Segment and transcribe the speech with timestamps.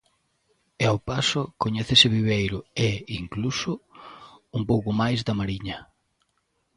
[0.83, 2.89] E ao paso coñécese Viveiro e,
[3.21, 3.71] incluso,
[4.57, 5.77] un pouco máis da Mariña.